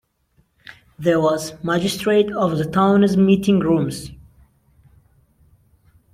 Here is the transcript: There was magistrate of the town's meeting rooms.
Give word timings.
There 0.97 1.21
was 1.21 1.63
magistrate 1.63 2.31
of 2.31 2.57
the 2.57 2.65
town's 2.65 3.15
meeting 3.15 3.59
rooms. 3.59 4.09